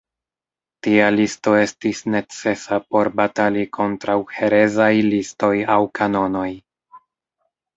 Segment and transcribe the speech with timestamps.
[0.85, 6.49] Tia listo estis necesa por batali kontraŭ herezaj listoj aŭ kanonoj.